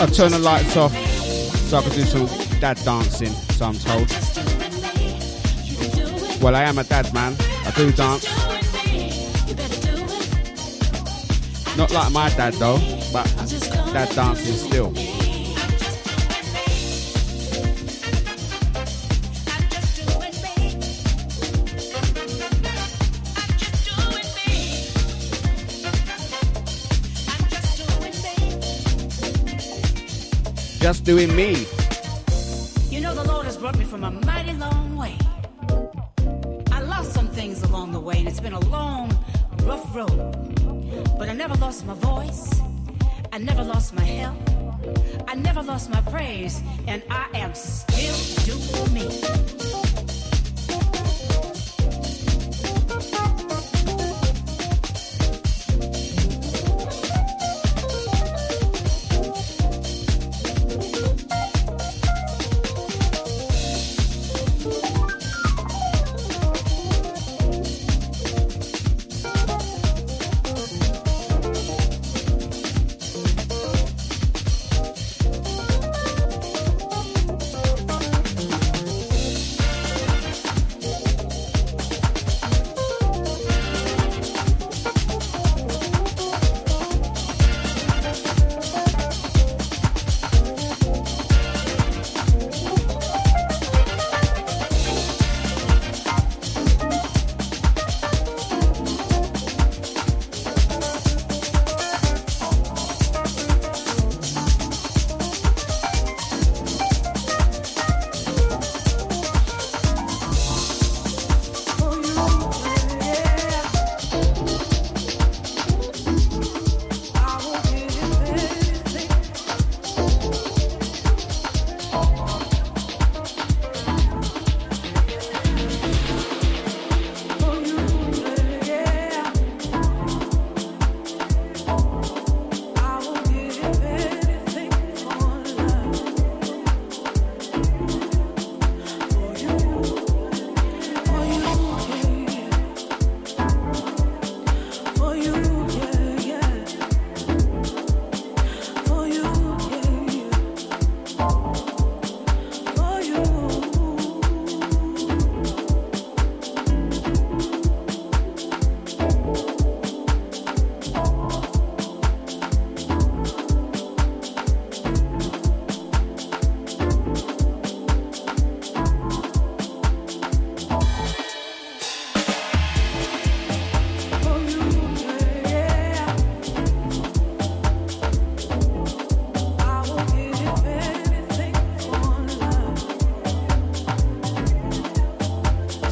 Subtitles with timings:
[0.00, 2.26] I'd turn the lights off so I can do some
[2.58, 4.08] dad dancing, so I'm told.
[6.40, 7.36] Well, I am a dad, man.
[7.66, 8.24] I do dance.
[11.76, 12.78] Not like my dad, though,
[13.12, 13.26] but
[13.92, 15.09] dad dancing still.
[30.90, 31.50] Just doing me.
[32.90, 35.16] You know, the Lord has brought me from a mighty long way.
[36.72, 39.06] I lost some things along the way, and it's been a long,
[39.62, 40.18] rough road.
[41.16, 42.60] But I never lost my voice.
[43.30, 44.38] I never lost my health.
[45.28, 48.18] I never lost my praise, and I am still
[48.48, 49.79] doing me.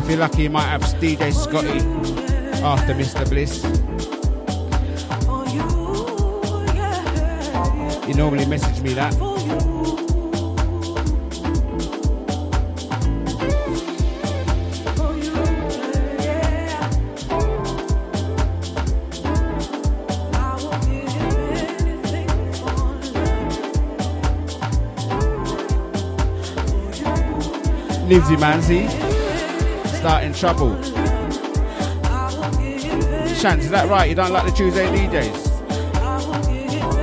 [0.00, 1.78] If you're lucky, you might have DJ Scotty
[2.64, 3.28] after Mr.
[3.28, 3.62] Bliss.
[8.08, 9.12] You normally message me that.
[28.08, 29.09] Nibsy Manzi,
[30.00, 30.74] starting trouble.
[33.38, 34.08] Chance, is that right?
[34.08, 35.60] You don't like the Tuesday DJs?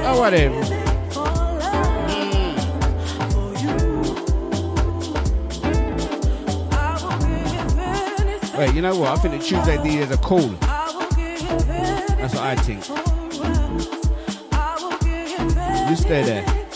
[0.03, 0.53] Oh, what him?
[8.57, 9.09] Wait, you know what?
[9.11, 10.49] I think the Tuesday DJs are cool.
[12.17, 12.83] That's what I think.
[15.87, 16.66] You stay there.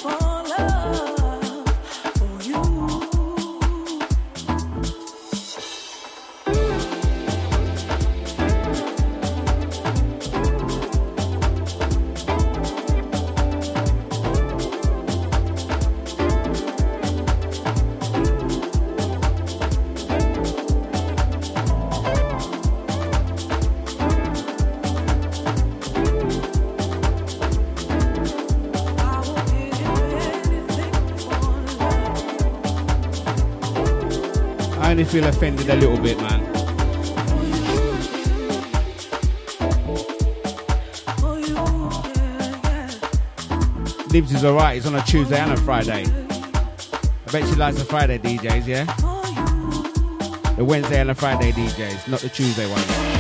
[35.11, 36.39] Feel offended a little bit, man.
[44.09, 46.05] Libs is alright, it's on a Tuesday and a Friday.
[46.05, 48.85] I bet she likes the Friday DJs, yeah?
[50.55, 53.10] The Wednesday and the Friday DJs, not the Tuesday ones.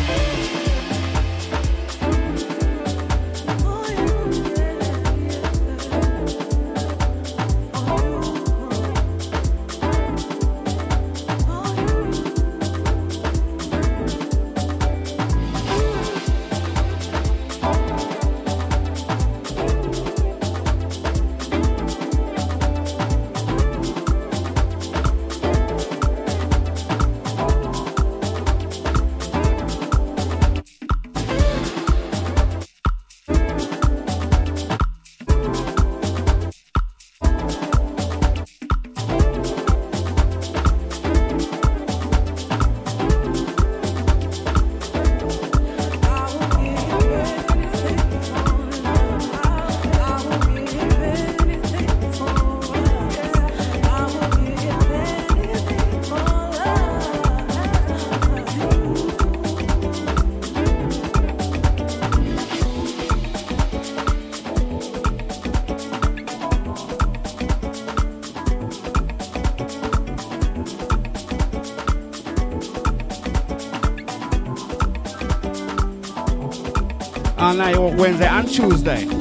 [78.01, 79.20] Wednesday and Tuesday.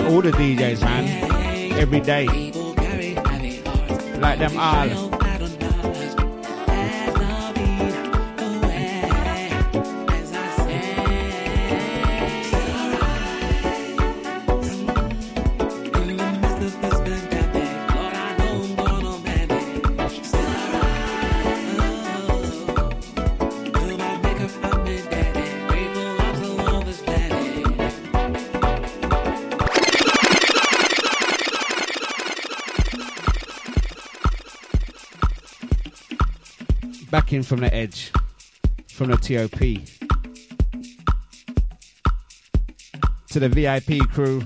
[0.00, 1.72] Like all the DJs, man.
[1.72, 2.26] Every day.
[4.18, 5.17] Like them all.
[37.42, 38.10] From the edge,
[38.88, 39.58] from the TOP.
[43.28, 44.42] To the VIP crew,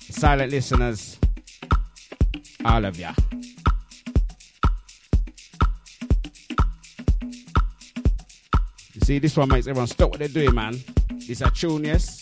[0.00, 1.18] silent listeners,
[2.64, 3.12] all of ya.
[8.94, 10.80] You see, this one makes everyone stop what they're doing, man.
[11.10, 12.15] It's a tune, yes.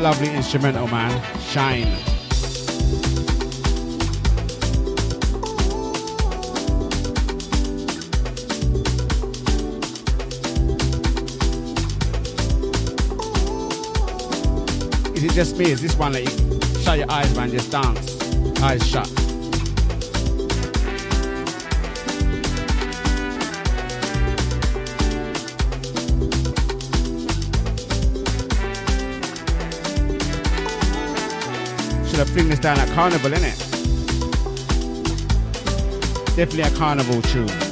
[0.00, 1.40] Lovely instrumental, oh man.
[1.40, 1.88] Shine.
[15.14, 15.70] Is it just me?
[15.70, 17.50] Is this one that you shut your eyes, man?
[17.50, 18.62] Just dance.
[18.62, 19.19] Eyes shut.
[32.20, 33.56] Should have fling this down at Carnival, innit?
[36.36, 37.69] Definitely a Carnival tune.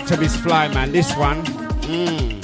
[0.00, 0.92] To this fly, man.
[0.92, 1.44] This one.
[1.84, 2.43] Mm.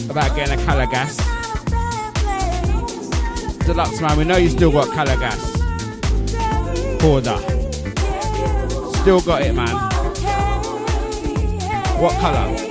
[0.11, 1.15] about getting a colour gas.
[3.65, 5.39] Deluxe, man, we know you still got colour gas.
[7.01, 7.37] Border.
[8.99, 9.69] Still got it, man.
[12.01, 12.70] What colour?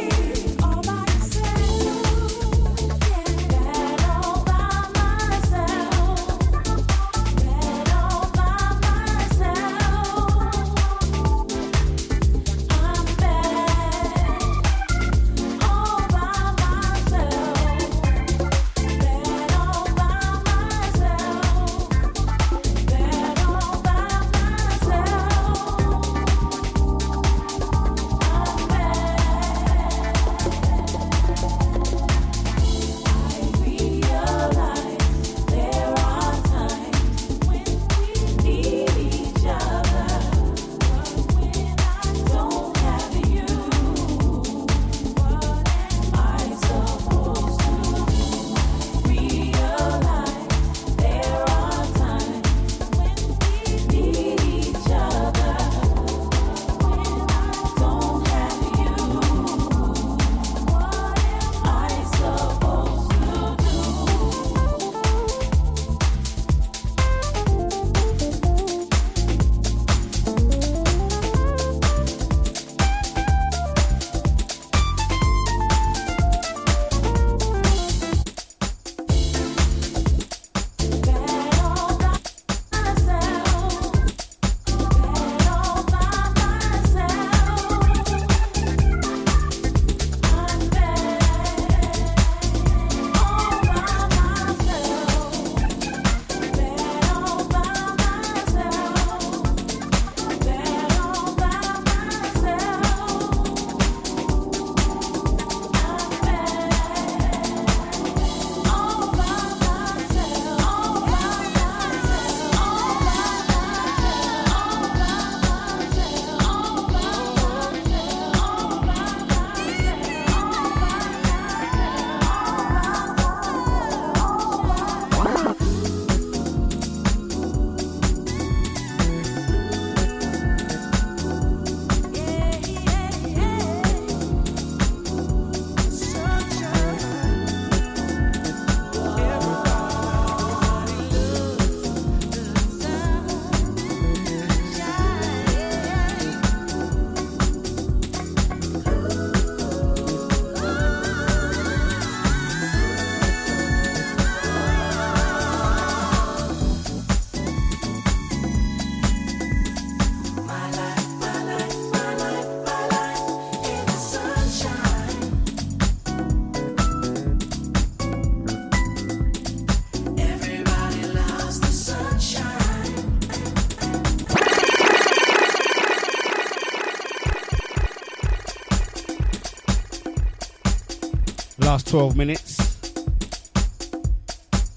[181.60, 182.80] Last 12 minutes.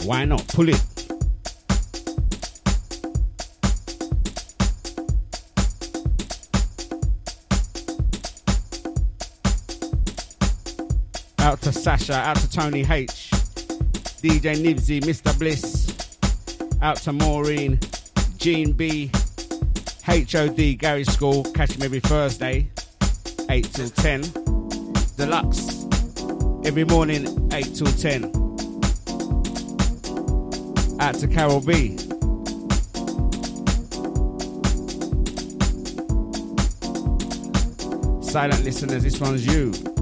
[0.05, 0.47] Why not?
[0.49, 0.83] Pull it.
[11.39, 13.29] Out to Sasha, out to Tony H,
[14.21, 15.37] DJ Nibsy, Mr.
[15.39, 16.17] Bliss,
[16.81, 17.79] out to Maureen,
[18.37, 19.09] Gene B,
[20.03, 22.69] HOD, Gary School, catch him every Thursday,
[23.49, 24.21] 8 till 10.
[25.15, 25.72] Deluxe,
[26.65, 28.25] every morning, 8 till 10.
[30.99, 31.97] Out to Carol B.
[38.21, 39.92] Silent listeners, this one's you.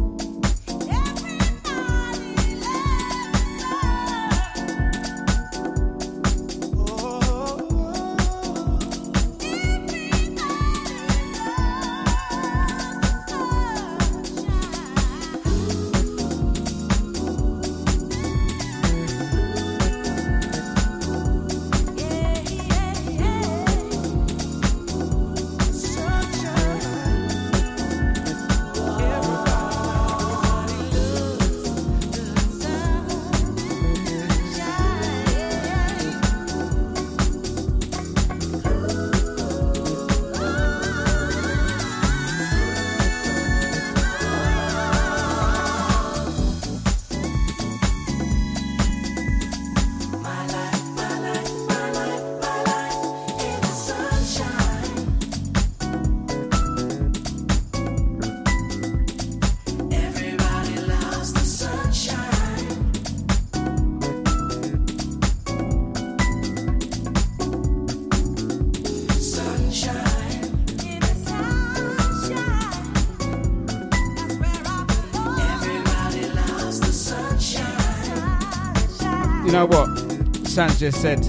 [80.62, 81.20] Just said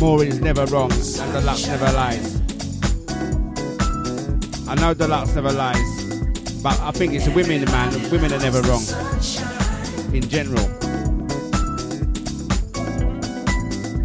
[0.00, 2.36] Maureen's never wrong and the Deluxe never lies.
[4.68, 6.04] I know the Deluxe never lies,
[6.62, 8.10] but I think it's women, man.
[8.10, 8.82] Women are never wrong
[10.12, 10.66] in general.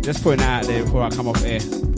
[0.02, 1.91] Just putting that out there before I come off air.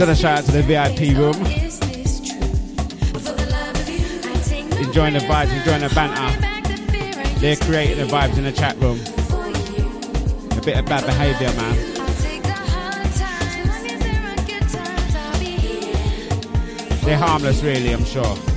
[0.00, 1.36] Send a shout out to the VIP room.
[4.82, 7.38] Enjoying the vibes, enjoying the banter.
[7.38, 8.98] They're creating the vibes in the chat room.
[10.56, 11.76] A bit of bad behaviour, man.
[17.04, 18.49] They're harmless, really, I'm sure.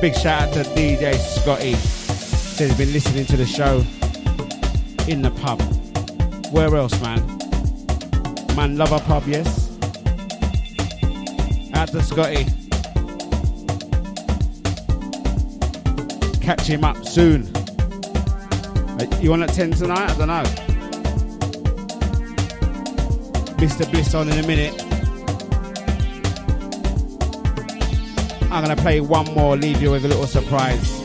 [0.00, 1.74] Big shout out to DJ Scotty.
[1.74, 3.84] Says he's been listening to the show
[5.08, 5.60] in the pub.
[6.52, 7.20] Where else, man?
[8.56, 9.70] Man, love a pub, yes?
[11.74, 12.44] Out to Scotty.
[16.40, 17.46] Catch him up soon.
[17.54, 20.10] Uh, You on at 10 tonight?
[20.10, 20.42] I don't know.
[23.58, 23.90] Mr.
[23.90, 24.89] Bliss on in a minute.
[28.52, 31.00] I'm gonna play one more, leave you with a little surprise.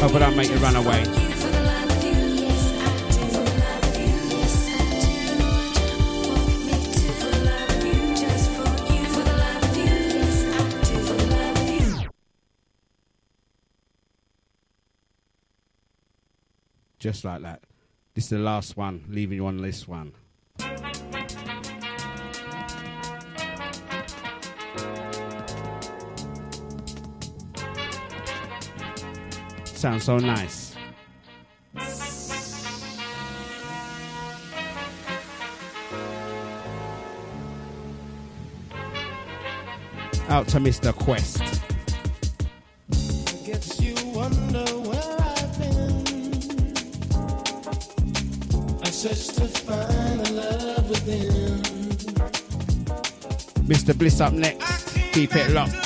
[0.00, 1.04] Hope I don't make you run away.
[16.98, 17.62] Just like that.
[18.14, 20.12] This is the last one, leaving you on this one.
[29.76, 30.74] Sounds so nice.
[40.28, 40.94] Out to Mr.
[40.94, 41.42] Quest.
[43.44, 46.06] Guess you wonder where I've been.
[48.82, 51.62] I searched to find the love within.
[53.66, 53.96] Mr.
[53.96, 54.96] Bliss up next.
[55.12, 55.85] Keep it locked.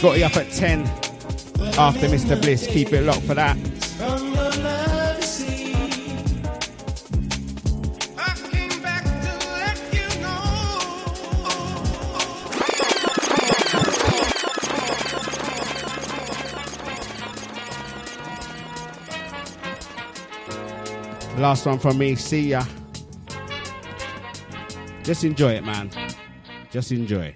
[0.00, 0.80] Scotty up at 10
[1.76, 2.40] after Mr.
[2.40, 2.66] Bliss.
[2.66, 3.54] Keep it locked for that.
[3.54, 3.62] You
[21.34, 21.42] you.
[21.42, 22.14] Last one from me.
[22.14, 22.64] See ya.
[25.02, 25.90] Just enjoy it, man.
[26.70, 27.34] Just enjoy.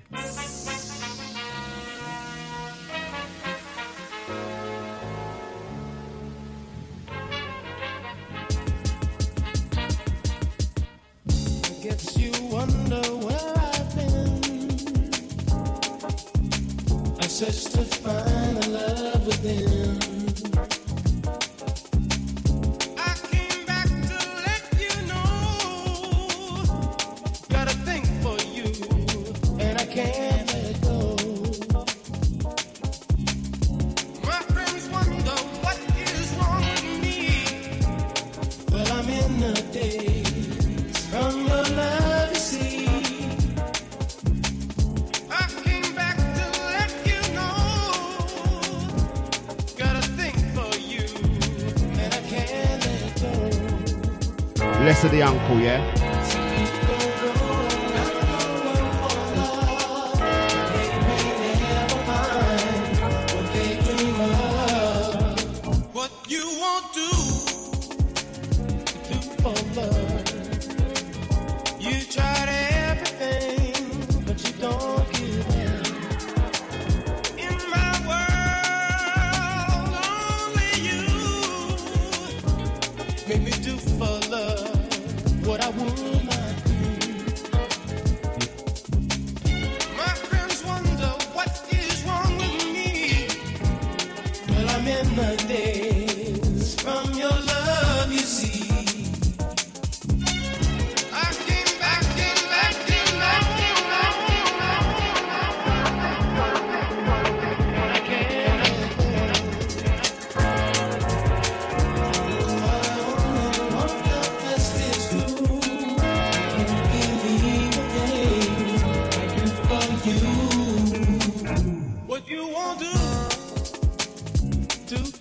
[55.05, 55.81] syriankuje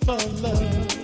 [0.04, 1.03] for love.